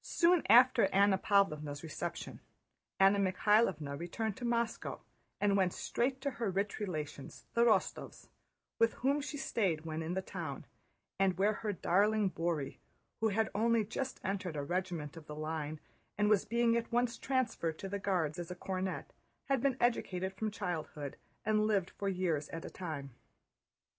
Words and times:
Soon 0.00 0.42
after 0.48 0.86
Anna 0.94 1.18
Pávlovna's 1.18 1.82
reception 1.82 2.40
Anna 2.98 3.18
Mikháylovna 3.18 3.98
returned 3.98 4.34
to 4.38 4.46
Moscow 4.46 5.00
and 5.42 5.58
went 5.58 5.74
straight 5.74 6.22
to 6.22 6.30
her 6.30 6.50
rich 6.50 6.78
relations, 6.80 7.44
the 7.52 7.60
Rostóvs, 7.62 8.28
with 8.78 8.94
whom 8.94 9.20
she 9.20 9.36
stayed 9.36 9.84
when 9.84 10.00
in 10.02 10.14
the 10.14 10.22
town 10.22 10.64
and 11.18 11.36
where 11.36 11.52
her 11.52 11.70
darling 11.74 12.30
Bóry, 12.30 12.78
who 13.20 13.28
had 13.28 13.50
only 13.54 13.84
just 13.84 14.20
entered 14.24 14.56
a 14.56 14.62
regiment 14.62 15.18
of 15.18 15.26
the 15.26 15.36
line 15.36 15.80
and 16.16 16.30
was 16.30 16.46
being 16.46 16.74
at 16.74 16.90
once 16.90 17.18
transferred 17.18 17.78
to 17.80 17.90
the 17.90 17.98
Guards 17.98 18.38
as 18.38 18.50
a 18.50 18.54
cornet, 18.54 19.12
had 19.50 19.60
been 19.60 19.76
educated 19.78 20.32
from 20.32 20.50
childhood 20.50 21.18
and 21.44 21.66
lived 21.66 21.90
for 21.90 22.08
years 22.08 22.48
at 22.48 22.64
a 22.64 22.70
time. 22.70 23.10